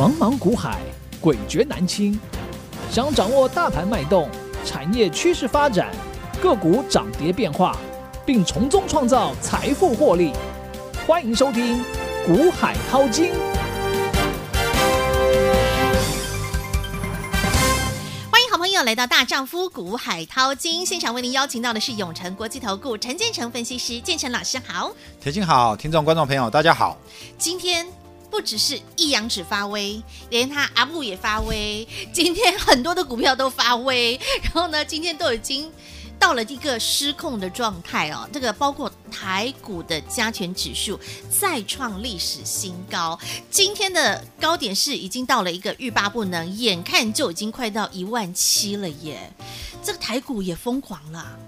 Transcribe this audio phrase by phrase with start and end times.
[0.00, 0.80] 茫茫股海，
[1.20, 2.18] 诡谲难清。
[2.90, 4.26] 想掌握大盘脉动、
[4.64, 5.90] 产业趋势发展、
[6.40, 7.76] 个股涨跌变化，
[8.24, 10.32] 并从中创造财富获利，
[11.06, 11.78] 欢迎收听
[12.26, 13.26] 《股海淘金》。
[18.30, 24.90] 欢迎好朋友来到大丈夫股海淘金现场，为您邀请到的是永诚国际投顾陈建成分析师，建成老师好。
[25.20, 26.96] 铁青好，听众观众朋友大家好。
[27.36, 27.86] 今天。
[28.32, 31.86] 不只是一阳指发威，连他阿布也发威。
[32.14, 35.70] 今天很多的股票都发威，然后呢，今天都已经
[36.18, 38.26] 到了一个失控的状态哦。
[38.32, 49.30] 这个包括台股的加权指数再创历史新高，今天的高点是已经到了一个欲罢不能，眼看就已经快到一万七了耶。
[49.84, 51.38] 这个台股也疯狂了。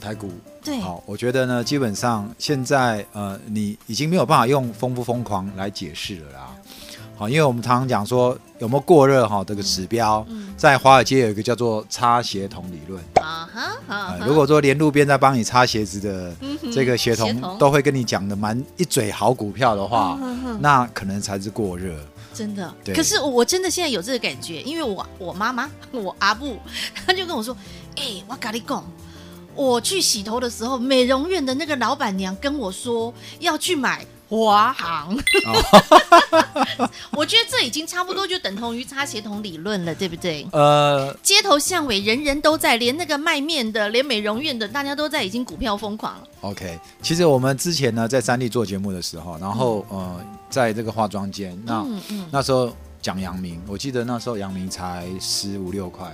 [0.00, 0.30] 台股
[0.66, 6.56] 对，好，我觉得呢，基本上现在呃，你已经没有办法用疯不疯狂来解释了啦。
[7.16, 14.26] 好，因为我们常常讲说有没有过热哈，这个指标，嗯、在华尔街有一个叫做擦鞋童理论啊哈、呃。
[14.26, 16.34] 如果说连路边在帮你擦鞋子的
[16.74, 20.18] 这个鞋童都会跟你讲的蛮一嘴好股票的话，
[20.58, 21.94] 那可能才是过热。
[22.34, 26.58] 真的，对可是我真的现在有这个感觉，因为我我妈妈我阿布
[27.06, 27.56] 他就跟我说，
[27.94, 28.84] 哎、欸，我跟你讲。
[29.56, 35.16] 我去洗头的时候，美容院的那个老板娘跟我说要去买华航，
[37.12, 40.46] 我觉得这已经差不多就等同于擦鞋童理论了，对不对？
[40.52, 46.28] 呃，街头巷尾人人都在，连那个卖面的，连美容院的，大家都在，已经股票疯狂了。
[46.40, 56.12] OK，其实我们之前呢在三立做节目的时候，然后、嗯、呃，在这个化妆间，那、嗯嗯、那时候讲阳明，我记得那时候阳明才十五六块。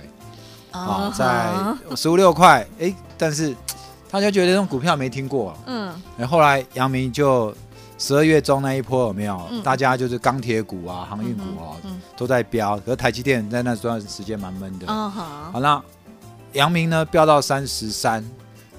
[0.73, 3.55] 啊，在十五六块，哎，但是
[4.09, 7.55] 大家觉得这种股票没听过，嗯，然后来阳明就
[7.97, 9.39] 十二月中那一波有没有？
[9.51, 15.81] 嗯、大家就是钢铁股啊、航运股啊，嗯嗯、都在飙，可是台积电在那段时间蛮闷的，嗯、好，那
[16.53, 18.23] 阳明呢飙到三十三，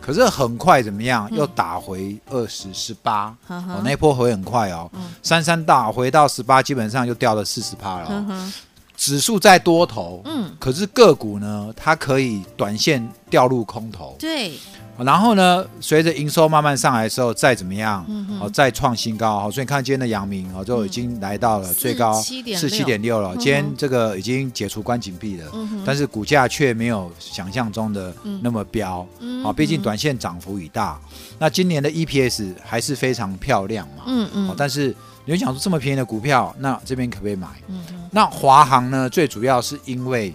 [0.01, 1.29] 可是很快怎么样？
[1.33, 4.91] 又打回二十十八，哦，那一波回很快哦，
[5.23, 8.53] 三三、嗯、打回到十八，基本上就掉了四十趴了、哦。
[8.95, 14.53] 嗯指数在多头，嗯，可是个股呢，它可以短线掉入空头，对。
[14.97, 23.35] 然后呢，随着营收慢慢上来的时候，再怎么样，嗯哼，再创新高，好，所以你看今天的阳明，哦，就已经来到了最高四七点六了。
[23.37, 30.97] 今天这个已经解除关紧闭了，嗯哼，但是股价却没有想象中的那么飙，嗯，好，毕竟短线涨幅已大。
[31.41, 34.95] 那今年的 EPS 还是非常漂亮嘛，嗯嗯，但是。
[35.25, 37.49] 你会想说这么便宜的股票，那这边可不可以买？
[37.69, 39.09] 嗯哼，那华航呢？
[39.09, 40.35] 最主要是因为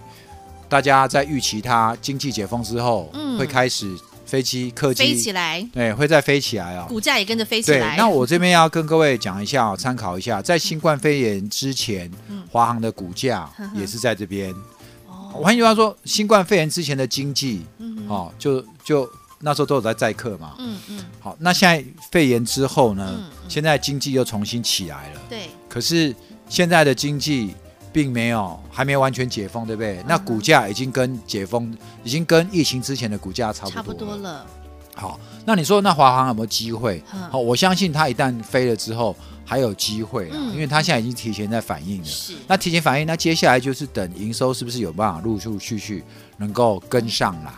[0.68, 3.94] 大家在预期它经济解封之后，嗯，会开始
[4.26, 7.94] 飞机客机飞起来，对，会再飞起来哦，股价也跟着飞起来。
[7.94, 12.10] 对，那我这边要跟各位讲一下哦，参考一下，在新冠肺炎之前，
[12.50, 14.52] 华航的股价也是在这边。
[15.06, 19.08] 哦，换句话说，新冠肺炎之前的经济，嗯，哦，就就。
[19.42, 23.10] 那时候都有在载客嘛，嗯嗯，嗯好，那现在肺炎之后呢？
[23.16, 25.48] 嗯嗯、现在经济又重新起来了，对。
[25.68, 26.14] 可是
[26.48, 27.54] 现在的经济
[27.92, 29.98] 并没有还没完全解封，对不对？
[30.00, 31.74] 嗯、那股价已经跟解封，
[32.04, 33.82] 已经跟疫情之前的股价差不多了。
[33.82, 34.46] 差不多了。
[34.94, 37.02] 好，那你说那华航有没有机会？
[37.14, 42.04] 嗯、好，我相信它一旦飞了之后还有机会啊，嗯、因为它现在已经提前在反应了。
[42.04, 42.34] 是。
[42.46, 46.04] 那提前反应，那接下来就是等营收是不是有办法陆陆续续
[46.36, 47.52] 能够跟上来？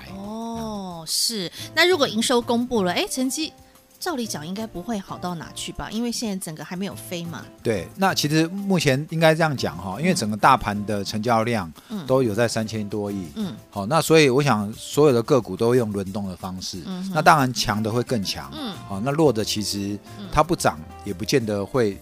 [1.05, 3.53] 嗯是，那如果营收公布了，哎，成绩
[3.99, 5.89] 照理讲应该不会好到哪去吧？
[5.91, 7.45] 因为现在整个还没有飞嘛。
[7.63, 11.73] 对，那其实目前应该这样讲哈，因为整个大盘的成交量
[12.05, 19.97] 都有在三千多亿，嗯，好，那所以我想所有的个股都用轮动的方式，嗯，那当然强的会更强，嗯，好，那弱的其实
[20.33, 21.97] 它不涨也不见得会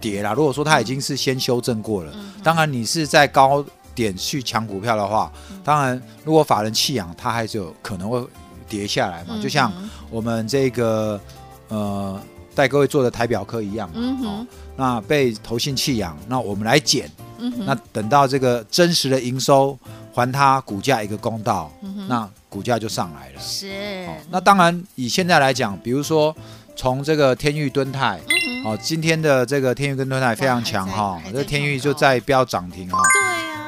[0.00, 0.32] 跌啦。
[0.32, 3.62] 如果说它已经是先修正过了，嗯，当然你是在高。
[3.94, 5.30] 点去抢股票的话，
[5.64, 8.24] 当然，如果法人弃养，它还是有可能会
[8.68, 9.30] 跌下来嘛。
[9.30, 9.72] 嗯、就像
[10.10, 11.20] 我们这个
[11.68, 12.20] 呃
[12.54, 14.18] 带各位做的台表科一样嘛。
[14.24, 14.46] 哦，
[14.76, 17.10] 那被投信弃养，那我们来捡。
[17.38, 19.76] 嗯、哼那等到这个真实的营收
[20.14, 23.40] 还它股价一个公道，嗯、那股价就上来了。
[23.40, 24.14] 是、哦。
[24.30, 26.34] 那当然，以现在来讲，比如说
[26.76, 32.98] 从这个天域敦泰，嗯、哦，今天的这个天域跟敦泰非常强哈，这天域就在飙涨停哈。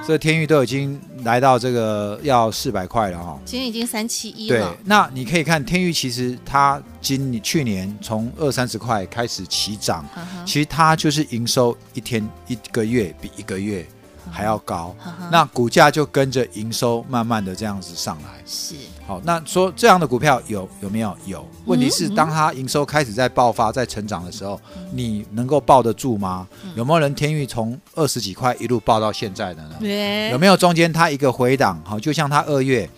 [0.06, 0.14] 对。
[0.14, 4.70] 这天域都已经来到这个要四百块了哈，今天已经三七一了。
[4.70, 10.46] 对，那你可以看天域，其实它今去年从二三十块开始起涨，uh.
[10.46, 13.86] 其实它就是营收一天一个月比一个月
[14.30, 14.94] 还要高，
[15.32, 18.42] 那股价就跟着营收慢慢的这样子上来。
[18.46, 18.74] 是。
[19.06, 21.14] 好，那说这样的股票有有没有？
[21.26, 21.46] 有。
[21.66, 24.58] 问题是，当它营收开始在爆发、在成长的时候，
[24.92, 26.48] 你能够抱得住吗？
[26.74, 30.30] 有没有人天域从二十几块一路抱到现在的呢？
[30.30, 31.78] 有没有中间它一个回档？
[31.84, 32.88] 好，就像它二月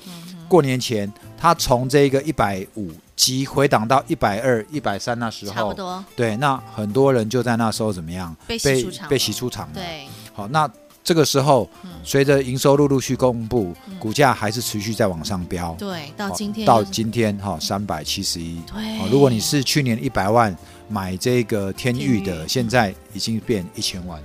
[0.47, 6.05] 过年前，它从这个一百五急回档到一百二、一百三那时候，差不多。
[6.15, 8.35] 对，那很多人就在那时候怎么样？
[8.47, 9.09] 被洗出场。
[9.09, 9.69] 被洗出场。
[9.75, 10.07] 对。
[10.33, 10.71] 好，那。
[11.07, 11.71] 这个时候，
[12.03, 15.73] 随着营收陆陆续公布，股价还是持续在往上飙。
[15.79, 18.61] 对，到今天到今天哈，三百七十一。
[18.67, 20.53] 对，如果你是去年一百万
[20.89, 24.21] 买这个天域的，现在已经变一千万。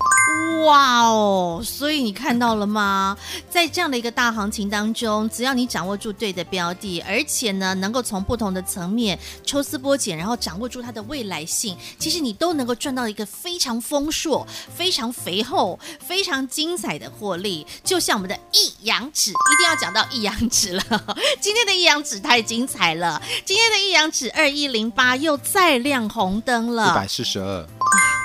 [0.65, 1.59] 哇哦！
[1.63, 3.17] 所以你看到了吗？
[3.49, 17.65] 在这样的一个大行情当中，只要你掌握住对的标的，而且呢，能够从不同的层面抽丝剥茧，然后掌握住它的未来性，其实你都能够赚到一个非常丰硕、非常肥厚、非常精彩的获利。
[17.83, 20.83] 就像我们的一阳指，一定要讲到一阳指了。
[21.39, 27.65] 今天的一阳指太精彩了，今天的一阳指二一零八又再亮红灯了，一百四十二。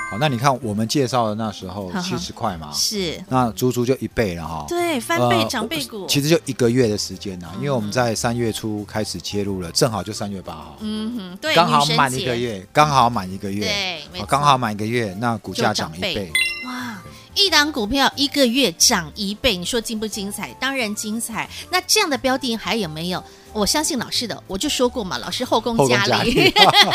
[0.09, 4.65] 好，那你看我们介绍的那时候七十块嘛，是，那足足就一倍了哈。
[4.65, 13.65] 对，翻倍涨倍股，其实就一个月的时间呐，因为我们在三月初开始切入了，正好就三月八号，嗯哼，对，刚好满一个月，刚好满一个月，
[14.13, 16.31] 对，刚好满一个月，那股价涨一倍，
[16.65, 17.01] 哇，
[17.37, 20.51] 一档股票一个月涨一倍，你说精不精彩？
[20.59, 21.47] 当然精彩。
[21.71, 23.23] 那这样的标的还有没有？
[23.53, 26.51] 我相信老师的，我就说过嘛，老师后宫佳丽，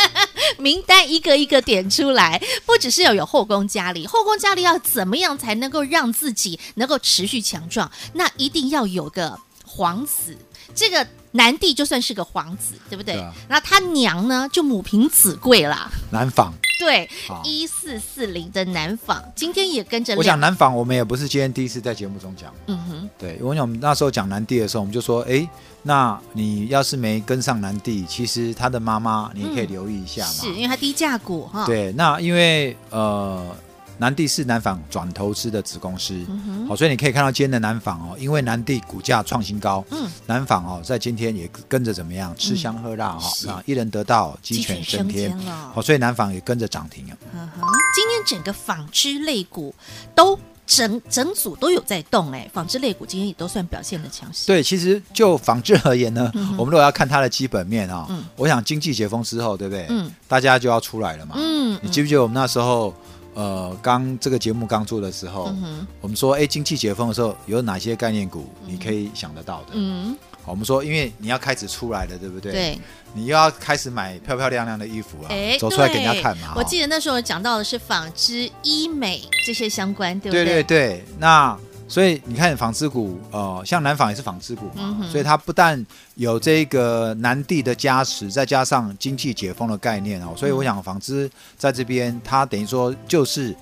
[0.59, 7.91] 名单一个一个点出来，不只是要有后宫佳丽，后宫佳丽要怎么样才能够让自己能够持续强壮？
[8.12, 10.37] 那一定要有个皇子，
[10.75, 13.17] 这个南帝就算是个皇子，对不对？
[13.49, 16.52] 那、啊、他娘呢，就母凭子贵啦，南纺。
[16.79, 17.08] 对，
[17.44, 20.17] 一四四零的南纺今天也跟着。
[20.17, 22.52] 我讲南纺，我们也不是今天第一次在节目中讲。
[22.67, 25.49] 嗯哼，对，我讲我们那时候讲南帝的时候，我们就说，哎，
[25.82, 31.64] 那你要是没跟上南帝，其实他的妈妈你可以留意一下嘛，是因为他低价股哈。
[31.67, 33.55] 对，那因为呃。
[34.02, 47.16] 南地是南纺转投资的子公司，好、嗯哦，所以你可以看到今天的南纺哦，因为南地股价创新高，嗯，南纺哦在今天也跟着怎么样吃香喝辣哈，那、嗯、一人得道鸡犬升天，好、哦，所以南纺也跟着涨停了。
[47.32, 47.60] 嗯哼，
[47.94, 49.72] 今天整个纺织类股
[50.16, 54.49] 都整整组都有在动哎，纺织类股今天也都算表现的强势。
[54.49, 59.87] 对，其实就纺织而言呢，嗯、我们如果要看它的基本面啊、哦嗯，我想经济解封之后，对不对？
[59.90, 61.37] 嗯，大家就要出来了嘛。
[61.38, 62.93] 嗯，你记不记得我们那时候？
[63.34, 69.69] 呃，刚这个节目刚做的时候，嗯、我们说，哎，经济解封的时候有哪些概念股你可以想得到的？
[69.73, 72.52] 嗯，好，我们说，因为你要开始出来了，对不对？
[72.52, 72.79] 对，
[73.14, 76.52] 你又要开始买漂漂亮亮的衣服啊，走出来给人家看嘛。
[76.56, 80.44] 我记得那时候讲到的是纺织、医美这些相关，对不对？
[80.44, 81.58] 对对对，那。
[81.93, 85.85] 所以你看纺织股，呃，像南纺也是纺织股嘛，嗯，所以它不但
[86.15, 93.55] 有这个南地的加持，再加上经济解封的概念哦，所以我想纺织在这边，它等于说就是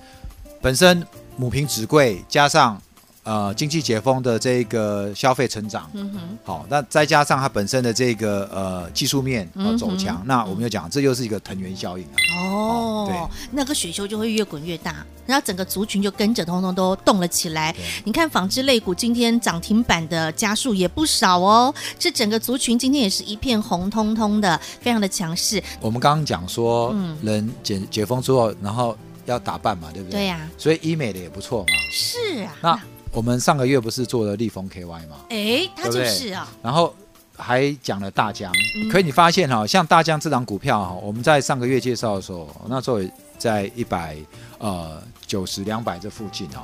[0.61, 1.05] 本身
[1.35, 2.81] 母凭子贵，加上。
[3.23, 17.75] 呃，经济解封的这个消费成长，嗯哼，好，那再加上它本身的这个呃技术面呃走强，嗯，那我们就讲，这又是一个藤原效应，啊，哦，对，那个雪球就会越滚越大，然后整个族群就跟着通通都动了起来。
[18.05, 25.61] 你看纺织类股今天涨停板的家数也不少哦，这整个族群今天也是一片红彤彤的，非常的强势。
[25.79, 28.97] 我们刚刚讲说，嗯，人解解封之后，然后
[29.27, 30.21] 要打扮嘛，对不对？
[30.21, 31.67] 对呀，啊，所以医美的也不错嘛。
[31.91, 32.81] 是啊，那。
[33.13, 35.17] 我们上个月不是做了立丰 KY 吗？
[35.29, 36.47] 哎，他就是啊。
[36.63, 36.93] 然后
[37.35, 44.15] 还讲了大疆，嗯、可以你发现哈，像大疆这档股票哈，我们在上个月介绍的时候，那时候也在一百
[44.59, 46.63] 呃九十两百这附近哦。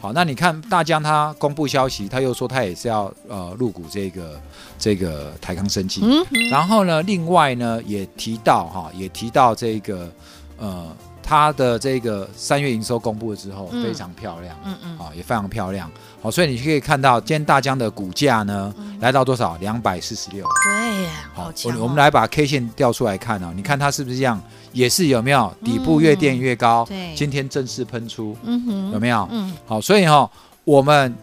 [0.00, 4.40] 好，那你看大疆它公布消息，他又说他也是要呃入股这个
[4.78, 6.00] 这个台康生技。
[6.02, 6.26] 嗯。
[6.50, 10.12] 然后呢，另外呢也提到哈，也提到这个
[10.58, 10.96] 呃。
[11.26, 15.90] 它的这个三月营收公布了之后，非常漂亮，嗯嗯，啊、哦，也非常漂亮，
[16.20, 19.56] 好，所以你可以看到今天大疆的股价呢，嗯、来到多少？
[19.56, 20.46] 两百四十六。
[20.64, 21.50] 对呀，好。
[21.80, 24.40] 我们来把 K 线调出来看啊、哦，你看它是不是这样？
[24.72, 26.84] 也是有没有底部越垫越高？
[26.86, 29.26] 对、嗯，今天正式喷出，嗯哼，有没有？
[29.30, 30.30] 嗯，好，所以哈、哦，
[30.64, 31.14] 我们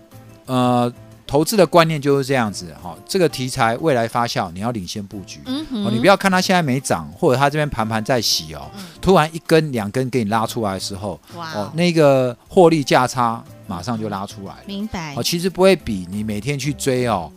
[0.48, 0.92] 呃。
[1.32, 5.40] 投资的观念就是这样子哈，这个题材未来发酵，你要领先布局。
[5.46, 8.70] 嗯哦，你不要看它现在没涨，或者它这边盘盘在洗哦，
[9.00, 14.56] 突然一根两根给你拉出来的时候，哇哦，那个获利价差马上就拉出来。
[14.66, 15.16] 明白。
[15.16, 17.32] 哦，其实不会比你每天去追哦，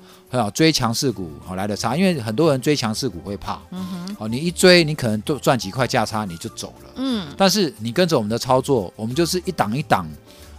[0.53, 3.61] 追强势股好来的差，因为很多人追强势股会怕。
[3.71, 4.17] 嗯哼。
[4.19, 6.91] 哦，你一追，你可能就赚几块价差你就走了。
[6.97, 7.29] 嗯。
[7.37, 10.05] 但是你跟着我们的操作，我们就是一档一档。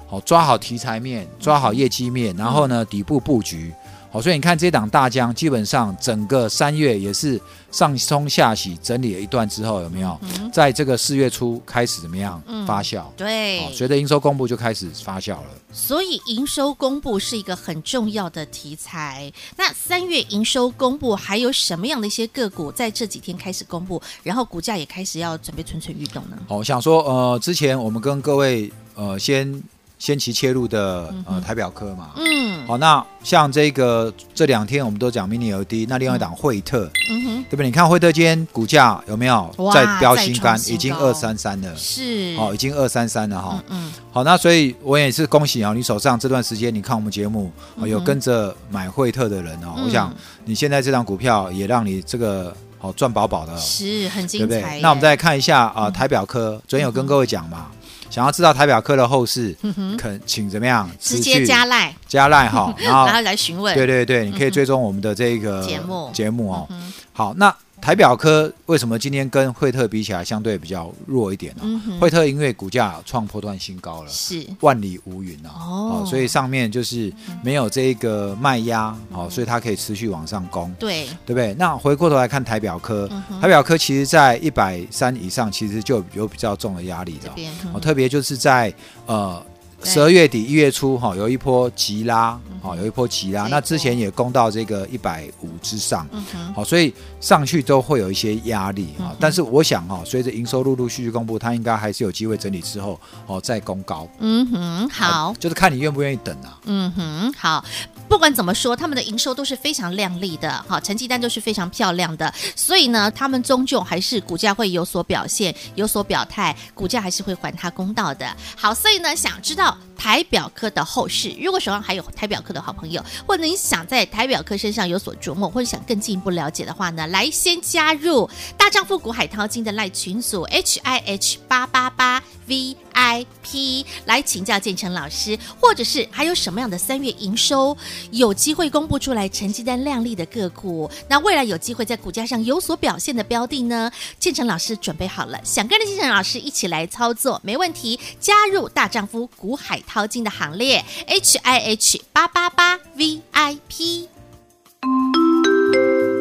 [0.07, 3.73] 好抓好题材面，抓好业绩面，然后呢底部布局。
[4.11, 7.37] 好，所以你看这档大江，基本上整个三月也是
[7.69, 10.17] 上冲下洗，整理了一段之后，有没有？
[10.21, 13.03] 嗯、在这个四月初开始怎么样、嗯、发酵？
[13.17, 15.47] 对，随着营收公布就开始发酵了。
[15.73, 19.29] 所以营收公布是一个很重要的题材。
[19.57, 26.37] 那三月营收公布还有什么样的一些个股在这几天开始公布，然后股价也开始要准备蠢蠢欲动呢？
[26.47, 29.61] 好，我想说，呃，之前我们跟各位呃先。
[30.05, 37.65] 先期切入的呃台表科嘛，嗯，好，那像这个这两天我们都讲 mini LED，那另外一档惠特，嗯哼，对不对？
[37.65, 40.55] 你看惠特今天股价有没有在飙新高？
[40.67, 54.79] 已经二三三了，是，哦，已经二三三了哈，嗯，好，那所以我也是恭喜啊，你手上这段时间你看我们节目有跟着买惠特的人哦，我想你现在这档股票也让你这个好赚饱饱的，是很精彩。
[54.81, 57.71] 那我们再看一下啊台表科，昨天有跟各位讲嘛。
[58.15, 59.53] 想要知道台表科的后事，
[59.97, 60.89] 肯请怎么样？
[60.97, 63.75] 直接加赖加赖哈，然后 然后来询问。
[63.75, 66.65] 对对对，你可以追踪我们的这个节目节目哦。
[67.11, 67.53] 好，那。
[67.85, 71.63] 台表科为什么今天跟惠特比起来相对比较弱一点呢？
[72.01, 74.43] 惠特因为股价创破段新高了，是。
[74.61, 77.13] 万里无云哦，所以上面就是
[77.43, 81.05] 没有这个卖压，哦，所以它可以持续往上攻，对。
[81.27, 81.53] 对不对？
[81.59, 83.07] 那回过头来看台表科，
[83.39, 87.29] 台表科其实在一百三以上，其实就有比较重的压力的，
[87.71, 88.73] 哦，特别就是在
[89.05, 89.45] 呃。
[89.85, 93.43] 十二月底一月初哈，有一波急拉，哈，有一波急拉。
[93.47, 96.07] 那之前也攻到这个一百五之上，
[96.53, 99.15] 好，所以上去都会有一些压力啊。
[99.19, 104.07] 但是我想哈，随着营收陆陆续续公布，它应该还是有机会整理之后哦再攻高。
[104.19, 106.59] 嗯哼，好，就是看你愿不愿意等啊。
[106.65, 107.63] 嗯哼，好。
[108.07, 118.25] 不管怎么说，他们的营收都是非常亮丽的，好，成绩单都是非常漂亮的，所以呢，他们终究还是股价会有所表现，有所表态，股价还是会还他公道的。
[118.55, 137.77] 好，所以呢，想知道台表科的后市，如果手上还有台表科的好朋友，或者你想在台表科身上有所琢磨，或者想更进一步了解的话呢，来先加入大丈夫股海淘金的赖群组 H I H 八八八 V I P 来请教建成老师，或者是还有什么样的三月营收？
[138.11, 143.91] 有机会公布出来成绩单亮丽的个股，那未来有机会在股价上有所表现的标的呢？
[144.17, 154.09] 建成老师准备好了，想跟着建成老师一起来操作，没问题，加入大丈夫股海淘金的行列，H I H 八八八 V I P。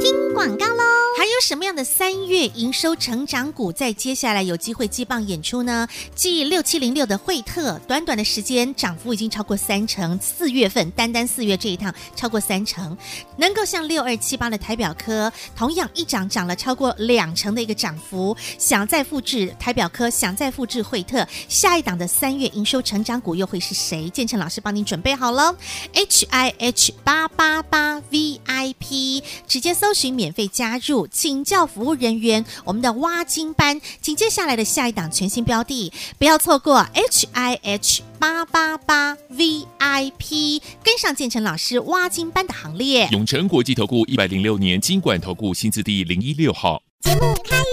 [0.00, 0.93] 听广告喽。
[1.34, 5.88] 有什么样的三月营收成长股在接下来有机会接棒演出呢？
[6.14, 12.96] 继六七零六的惠特，短短的时间涨幅已经超过三成，四月份单单四月这一趟超过三成，
[13.36, 24.08] 能够像六二七八的台表科，同样一涨涨了超过两成的一个涨幅，想再复制台表科，想再复制惠特，下一档的三月营收成长股又会是谁？
[24.10, 25.52] 建成老师帮您准备好了
[25.94, 31.08] ，H I H 八八八 V I P，直接搜寻免费加入。
[31.24, 43.08] 请教服务人员，我们的挖金班，紧接下来的下一档全新标的，不要错过 H I H 八八八 V I P，跟上建成老师挖金班的行列。
[43.10, 46.82] 永诚国际投顾一百零六年金管投顾新字第零一六号。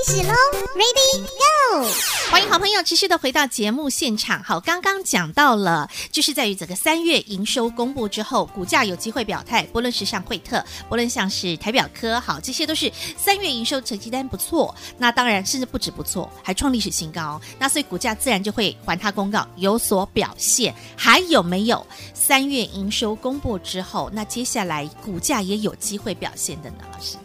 [0.04, 0.34] 开始喽
[0.74, 1.86] ，Ready Go！
[2.32, 4.42] 欢迎好朋友持续的回到节目现场。
[4.42, 9.62] 好，刚刚讲到了，就是在于整个三月营收公布之后，股价有机会表态。
[9.72, 14.74] 不论是像惠特，不论像是台表科，好，这些都是三月营收成绩单不错。
[14.98, 17.40] 那当然，甚至不止不错，还创历史新高。
[17.60, 20.74] 那所以股价自然就会还他公告，有所表现。
[20.98, 26.78] 还有没有三月营收公布之后，那接下来股价也有机会表现的呢？
[26.92, 27.18] 老师？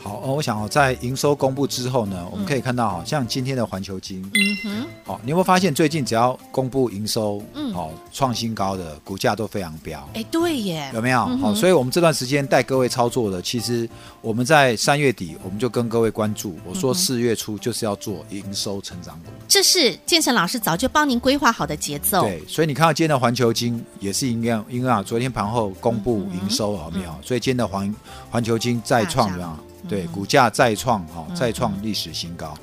[0.00, 11.26] 好，我想哦，在营收公布之后呢，我们可以看到，好像今天的环球金，嗯哼，好，你有没有发现最近只要公布营收，嗯，好，创新高的股价都非常飙，哎，对耶，有没有？
[11.38, 13.88] 好，所以我们这段时间带各位操作的，其实
[14.20, 27.14] 我们在三月底我们就跟各位关注，我说四月初就是要做营收成长股，这是建成老师早就帮您规划好的节奏，对，所以你看到今天的环球金也是一样，因为啊，昨天盘后公布营收有没有？
[27.22, 27.94] 所以今天的环
[28.30, 29.58] 环球金再创什么？
[29.86, 32.56] 对，股价再创哈，再创历史新高，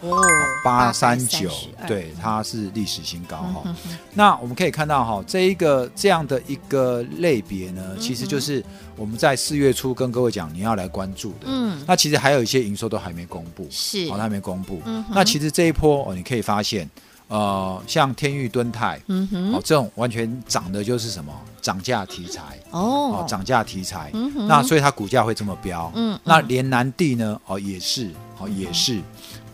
[0.64, 1.50] 八三九，
[1.88, 3.76] 对，它是历史新高哈。
[4.14, 8.64] 那我们可以看到哈，这一个这样的一个类别呢，其实就是
[8.96, 11.46] 我们在四月初跟各位讲你要来关注的。
[11.46, 14.82] 嗯，那其实还有一些营收都还没公布，是，哦，还没公布。
[15.10, 16.90] 那其实这一波哦，你可以发现。
[17.28, 21.34] 呃，像天域、敦泰，嗯哼，哦，这种完全涨的就是什么？
[21.62, 22.42] 涨价题材。
[22.70, 29.02] 哦，涨价题材，嗯哼，那所以它股价会这么飙，嗯，那连南地呢，哦，也是，哦，也是，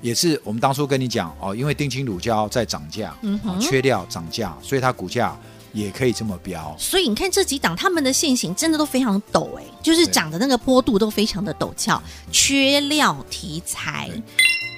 [0.01, 5.37] 也是，我们当初跟你讲，哦，因为丁青乳胶在涨价，嗯哼，缺料涨价，所以它股价
[5.71, 6.75] 也可以这么飙。
[6.77, 12.01] 所以你看这几档，他们的线型真的都非常陡哎、欸，就是涨的那个坡度都非常的陡峭，
[12.31, 14.09] 缺料题材。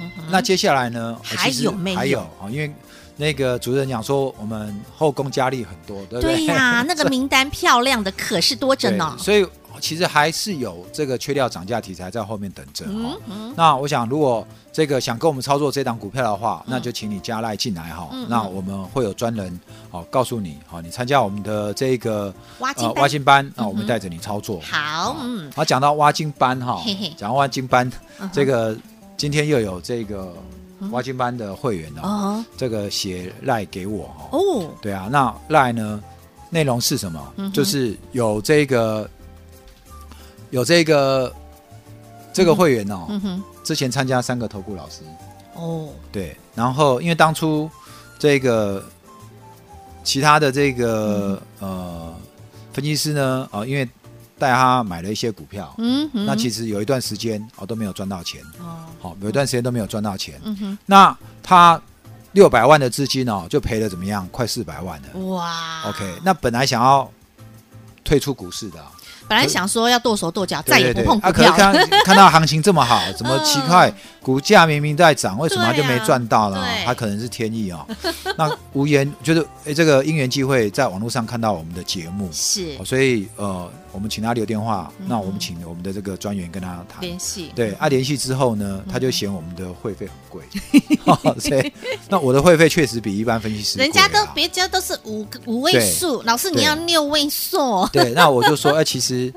[0.01, 1.17] 嗯、那接下来呢？
[1.23, 1.97] 还有没有？
[1.97, 2.73] 还有啊，因为
[3.15, 6.35] 那个主持人讲说，我们后宫佳丽很多，对不对？
[6.35, 9.15] 对呀、啊， 那个名单漂亮的可是多着呢。
[9.19, 9.45] 所以
[9.79, 12.85] 其实还是有这个缺料涨价题材在后面等着。
[12.87, 13.53] 嗯嗯。
[13.55, 18.09] 那我想，如果这个想跟我们操作这档股票的话，嗯、那就请你加赖进来哈。
[18.27, 19.59] 那我们会有专人
[19.91, 24.59] 好告诉你，好，你参加我们的这个挖金班，呃、挖金班，那我们带着你操作。
[24.59, 25.51] 嗯、好，嗯。
[25.55, 26.81] 好，讲到挖金班哈，
[27.17, 27.91] 讲到挖金班，
[28.31, 28.75] 这个
[29.17, 30.33] 今天又有这个
[30.91, 34.69] 挖金班的会员哦，这个写赖给我哦。
[34.81, 36.01] 对啊，那赖呢，
[36.49, 37.33] 内容是什么？
[37.37, 39.09] 嗯、就是有这个。
[40.53, 41.33] 有这个
[42.31, 43.07] 这个会员哦，
[43.63, 45.01] 之前参加三个投顾老师。
[45.55, 47.67] 哦，对，然后因为当初
[48.19, 48.85] 这个
[50.03, 52.15] 其他的这个、嗯、呃
[52.71, 53.89] 分析师呢，啊、呃，因为
[54.37, 55.73] 带他买了一些股票，
[56.11, 58.41] 那其实有一段时间哦都没有赚到钱。
[58.59, 61.79] 哦，好，有一段时间都没有赚到钱，嗯哼，那他
[62.33, 64.27] 六百万的资金哦就赔了怎么样？
[64.31, 67.09] 快四百万了，哇，OK，那本来想要
[68.03, 68.79] 退出股市的。
[68.79, 68.91] 啊
[69.25, 73.91] 本来想说要剁手剁脚，再也不碰啊，可是看看到行情这么好，怎么奇怪？
[74.21, 76.61] 股价明明在涨，为什么他就没赚到呢？
[76.85, 77.87] 他可能是天意哦。
[78.37, 83.71] 那无言就是哎，这个因缘机会，在网络上看到我们的节目，是，所以呃。
[83.93, 87.51] 我们请他留电话，嗯、那我们请我们的这个专员跟他谈联系。
[87.53, 90.41] 对，啊，联系之后呢，他就嫌我们的会费很贵，
[91.05, 91.71] 嗯、 所以
[92.09, 97.87] 那我的会费确实比一般分析师贵，人家都别家都是五五位数，老师你要六位数。
[97.93, 99.31] 对，那我就说，哎、欸，其实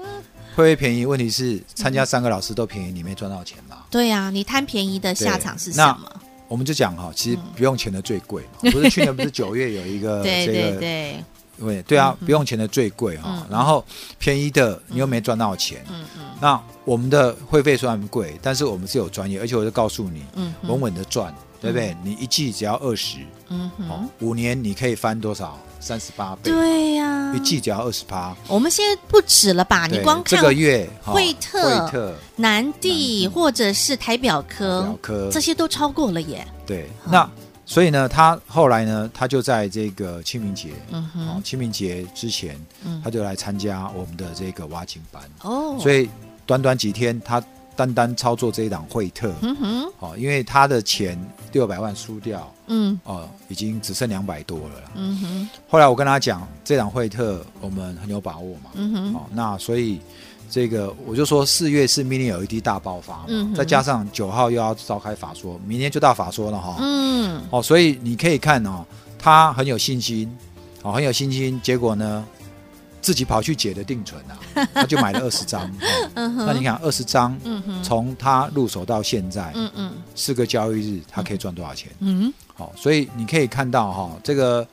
[0.54, 1.04] 会不会便宜？
[1.04, 3.76] 问题是参加三个老师都便宜，你没赚到钱嘛？
[3.90, 6.10] 对呀、啊，你贪便宜的下场是什么？
[6.48, 10.46] 我们就讲哈，其实不用钱的最贵，嗯、不是去年不是九月有一个 这个。
[10.46, 11.24] 对对对
[11.58, 13.84] 对对啊，不用钱的最贵哈，然后
[14.18, 15.84] 便宜的你又没赚到钱。
[15.88, 16.24] 嗯嗯。
[16.40, 21.96] 那我们的会费虽然贵，但是我们是有专业，而且我就告诉你，嗯稳稳的赚，对不对？
[22.02, 25.58] 你一季只要二十，嗯哼，五年你可以翻多少？
[25.80, 26.50] 三十八倍。
[26.50, 28.36] 对呀，一季只要二十八。
[28.48, 29.86] 我们现在不止了吧？
[29.86, 36.46] 你光看这个月，惠特、惠特、南帝或者是台表科，表科这些都超过了耶。
[36.66, 37.28] 对，那。
[37.68, 45.20] 所以呢，他后来呢，他就在这个清明节，嗯哼，哦，清明节之前，嗯，他就来参加我们的这个挖金班。
[45.42, 46.08] 哦，所以
[46.46, 47.42] 短短几天，他
[47.76, 51.16] 单单操作这一档惠特，嗯哼，哦，因为他的钱
[51.52, 55.48] 六百万输掉，嗯，哦，已经只剩两百多了，嗯哼。
[55.68, 60.00] 后来我跟他讲，这档惠特我们很有把握嘛，嗯哼，哦，那所以。
[60.48, 66.76] 这个我就说四月是 Mini LED 大爆发嘛，嗯、再加上九号又要召开法说，明天就到法说了哈。
[66.78, 68.86] 嗯，哦，所以你可以看哦，
[69.18, 70.32] 他很有信心，
[70.82, 71.60] 哦，很有信心。
[71.64, 72.24] 结果呢，
[73.06, 74.34] 自己跑去解的定存啊，
[74.74, 75.70] 他就买了二十张。
[76.12, 77.38] 那你看二十张，
[77.80, 81.88] 从他入手到现在，嗯嗯，四个交易日，他可以赚多少钱？
[82.00, 84.66] 嗯，好，所以你可以看到哈，这个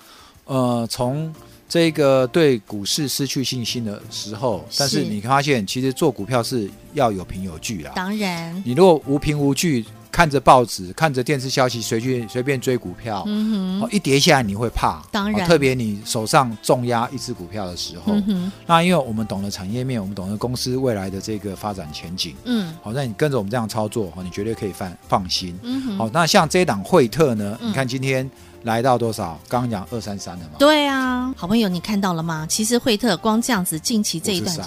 [0.46, 1.32] 呃从。
[1.70, 7.94] 这个对股市失去信心的时候，但是你发现其实做股票是要有凭有据啊。
[7.96, 9.84] 当然，你如果无凭无据，
[10.14, 15.02] 看着报纸、看着电视消息，随去随便追股票，嗯哼，一跌下来你会怕。
[15.12, 25.58] 当然，特别你手上重压一只股票的时候，嗯，那因为我们懂得产业面，我们懂得公司未来的这个发展前景，嗯，好，那你跟着我们这样操作，你绝对可以放放心。
[25.64, 28.30] 嗯哼，好，那像这一档惠特呢，你看今天。
[28.64, 29.38] 来到多少？
[29.50, 30.52] 刚刚讲二三三了嘛？
[30.58, 32.46] 对啊，好朋友，你看到了吗？
[32.48, 34.58] 其实惠特光这样子，近期这一段，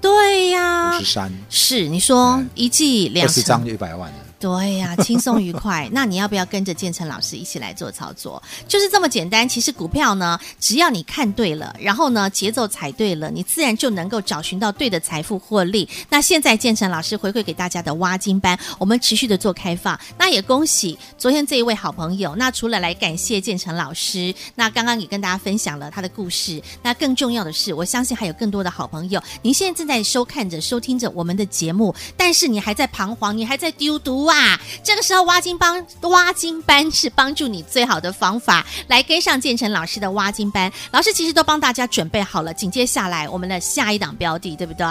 [0.00, 4.18] 对呀，五十三，是你说一季两十张就一百万了。
[4.40, 5.86] 对呀、啊， 轻松愉快。
[5.92, 8.42] 那你要不要跟着建成老师一起来做操作？
[8.66, 9.46] 就是这么简单。
[9.46, 15.86] 其实股票呢，只要你看对了，然后呢节奏踩对了，你自然就能够找寻到对的财富获利。
[16.08, 20.00] 那现在建成老师回馈给大家的挖金班，我们持续的做开放。
[20.16, 22.34] 那也恭喜昨天这一位好朋友。
[22.36, 26.62] 那除了来感谢建成老师，那刚刚也跟大家分享了他的故事。
[26.82, 34.29] 那更重要的是，我相信还有更多的好朋友，您现在正在收看着、收听着我们的节目，但是你还在彷徨，你还在丢毒。
[34.30, 40.72] 哇，这个时候挖金帮，挖金班是帮助你最好的方法，来跟上建成老师的挖金班。
[40.92, 44.86] 老师其实都帮大家准备好了，紧接下来我们的下一档标的，对不对？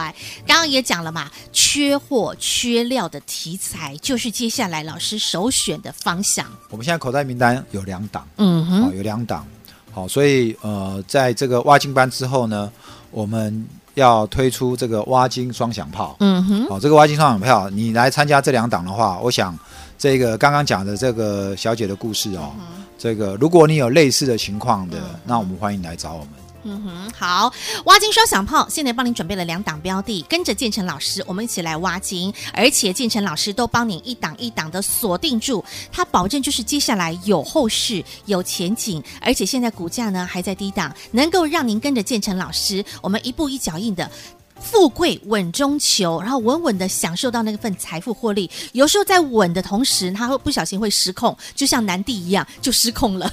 [0.46, 6.46] 刚刚也讲了嘛，缺货缺料的题材，就是接下来老师首选的方向。
[6.70, 9.48] 我们现在口袋名单有两档，嗯哼，好，有两档，
[9.94, 12.70] 好，所以呃，在这个挖金班之后呢，
[13.10, 13.66] 我们。
[14.00, 19.58] 要推出这个挖金双响炮，嗯哼，好、哦，这个挖金双响炮，你来参加这两档的话，我想
[19.98, 26.30] 这个刚刚讲的这个小姐的故事哦，嗯、这个如果你有类似的情况的，嗯、那我们欢迎来找我们。
[26.64, 27.54] 嗯哼，好，
[27.86, 44.12] 挖金双响炮，现在帮您准备了两档标的，跟着建成老师，我们一起来挖金，而且建成老师都帮你一档一档的锁定住，他保证就是接下来有后市、有前景，而且现在股价呢还在低档，能够让您跟着建成老师，我们一步一脚印的。
[44.62, 48.50] 富贵稳中求，然后稳稳的享受到那份财富获利。
[48.74, 53.32] 有时候在稳的同时，他会不小心会失控，就像南帝一样就失控了，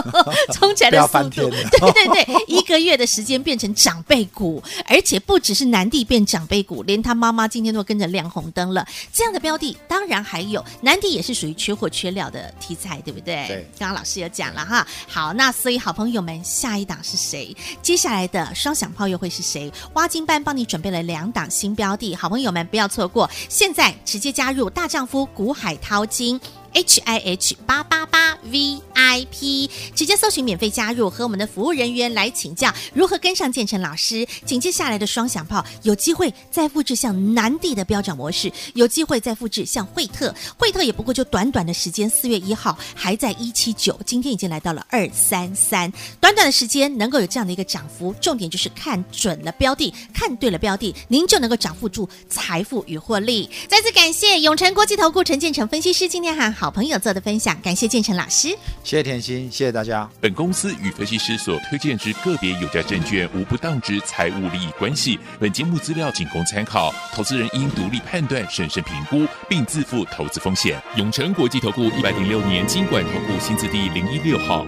[0.52, 8.86] 冲起来的速度， 对对对，一个月的时间变成长辈股，而且不只是南帝变长辈股，连他妈妈今天都跟着亮红灯了。
[9.12, 13.46] 这样的标的当然还有，南帝也是属于缺货缺料的题材，对不对？
[13.48, 14.86] 对，刚刚老师有讲了哈。
[15.08, 17.56] 好，那所以好朋友们，下一档是谁？
[17.80, 19.72] 接下来的双响炮又会是谁？
[19.94, 20.65] 挖金班帮你。
[20.66, 23.30] 准备了两档新标的，好朋友们不要错过！
[23.48, 26.40] 现在直接加入大丈夫股海淘金。
[26.76, 34.26] H I H 八八八 V I P，直接搜寻免费加入，和我们的服务人员来请教如何跟上建成老师。
[34.44, 53.48] 紧接下来的双响炮，有机会再复制像南帝的飙涨模式，有机会再复制像惠特，惠特也不过就短短的时间，四月一号还在一七九，今天已经来到了二三三，短短的时间能够有这样的一个涨幅，重点就是看准了标的，看对了标的，您就能够涨富住财富与获利。
[53.66, 56.65] 再次感谢永诚国际投顾陈建成分析师，今天还好。
[56.66, 58.48] 好朋友做的分享，感谢建成老师，
[58.82, 60.10] 谢谢甜心，谢谢大家。
[60.20, 65.16] 本公司与分析师所推荐之个别有价证券无不当之财务利益关系。
[65.38, 70.82] 本节目资料仅供参考，投资人应独立判断、审慎评估，并自负投资风险。
[70.96, 74.66] 永诚国际投顾一百零六年经管投顾新字第零一六号。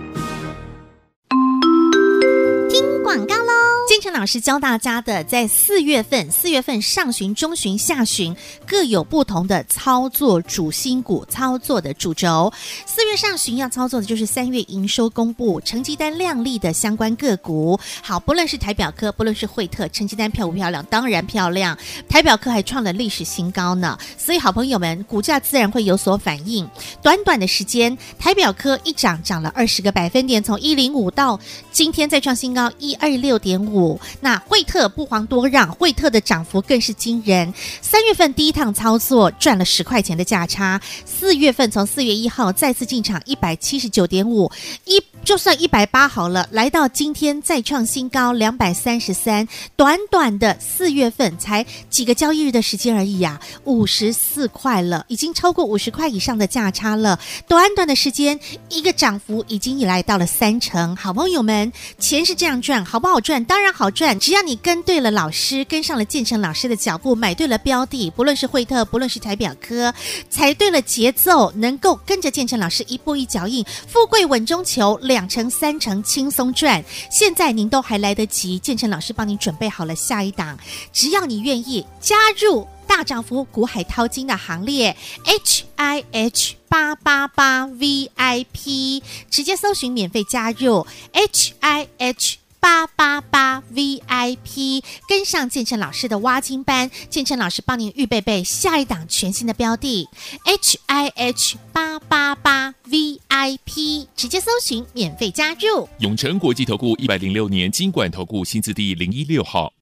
[4.19, 8.35] 老师教大家的，在四月份、四月份上旬、中旬、下旬
[8.67, 12.53] 各有不同的操作主心骨、操作的主轴。
[12.85, 17.79] 四月上旬要操作的就是三月营收公布、成绩单亮丽的相关个股。
[18.03, 20.85] 好，不论是台表科，不论是惠特，成绩单漂不漂亮？
[20.87, 21.79] 当然漂亮。
[22.09, 26.69] 台表科还创了历史新高呢，所以好朋友们，股价自然会有所反应。
[27.01, 31.39] 短短的时间，台表科一涨涨了二十个百分点，从一零五到
[31.71, 34.01] 今天再创新高一二六点五。
[34.21, 37.53] 那惠特不遑多让，惠特的涨幅更是惊人。
[37.81, 44.51] 三月份第一趟操作赚了十块钱的价差，四月份从四月一号再次进场一百七十九点五，
[44.85, 57.21] 一就算一百八好了，来到今天再创新高两百三十三，短短的四月份才几个交易日的时间而已啊，五十四块了，已经超过五十块以上的价差了。
[57.47, 60.97] 短短的时间，一个涨幅已经来到了三成。
[60.97, 63.45] 好朋友们，钱是这样赚，好不好赚？
[63.45, 63.69] 当然。
[63.71, 69.93] 好赚，只要你跟对了老师，跟上了建成老师的脚步，买对了标的，不论是惠特，不论是台表科，
[70.31, 76.85] 踩对了节奏，能够跟着建成老师一步一脚印，富贵稳中求，两两成三成轻松赚。
[77.11, 80.57] 现在您都还来得及，建成老师帮您准备好了下一档，
[80.93, 92.37] 只要你愿意加入大丈夫股海淘金的行列，H I H 八八八 V I P，直接搜寻免费加入 H I H。
[92.69, 100.07] 八八八 VIP 跟上建成老师的挖金班，建成老师帮您预备备下一档全新的标的
[100.45, 105.89] ，HIH 八八八 VIP 直接搜寻免费加入。
[106.01, 109.73] 永诚国际投顾一百零六年金管投顾新字第零一六号。